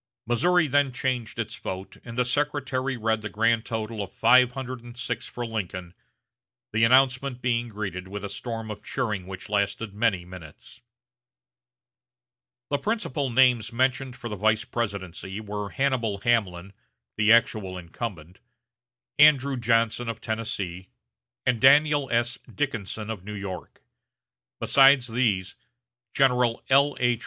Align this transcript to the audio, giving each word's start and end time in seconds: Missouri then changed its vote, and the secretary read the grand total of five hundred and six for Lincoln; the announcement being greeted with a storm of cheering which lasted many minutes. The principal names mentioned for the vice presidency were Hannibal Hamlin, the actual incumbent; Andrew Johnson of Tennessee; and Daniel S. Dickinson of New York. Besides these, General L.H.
Missouri 0.25 0.65
then 0.67 0.91
changed 0.91 1.37
its 1.37 1.55
vote, 1.57 1.97
and 2.03 2.17
the 2.17 2.25
secretary 2.25 2.97
read 2.97 3.21
the 3.21 3.29
grand 3.29 3.65
total 3.65 4.01
of 4.01 4.11
five 4.11 4.53
hundred 4.53 4.81
and 4.83 4.97
six 4.97 5.27
for 5.27 5.45
Lincoln; 5.45 5.93
the 6.73 6.83
announcement 6.83 7.39
being 7.39 7.69
greeted 7.69 8.07
with 8.07 8.23
a 8.23 8.27
storm 8.29 8.71
of 8.71 8.81
cheering 8.81 9.27
which 9.27 9.47
lasted 9.47 9.93
many 9.93 10.25
minutes. 10.25 10.81
The 12.71 12.79
principal 12.79 13.29
names 13.29 13.71
mentioned 13.71 14.15
for 14.15 14.27
the 14.27 14.35
vice 14.35 14.65
presidency 14.65 15.39
were 15.39 15.69
Hannibal 15.69 16.17
Hamlin, 16.23 16.73
the 17.15 17.31
actual 17.31 17.77
incumbent; 17.77 18.39
Andrew 19.19 19.55
Johnson 19.55 20.09
of 20.09 20.19
Tennessee; 20.19 20.89
and 21.45 21.61
Daniel 21.61 22.09
S. 22.09 22.39
Dickinson 22.51 23.11
of 23.11 23.23
New 23.23 23.35
York. 23.35 23.83
Besides 24.59 25.09
these, 25.09 25.55
General 26.11 26.63
L.H. 26.71 27.19